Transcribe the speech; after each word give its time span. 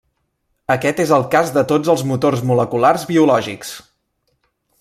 Aquest 0.75 1.01
és 1.03 1.13
el 1.17 1.25
cas 1.35 1.51
de 1.57 1.63
tots 1.73 1.93
els 1.95 2.05
motors 2.13 2.43
moleculars 2.53 3.07
biològics. 3.13 3.79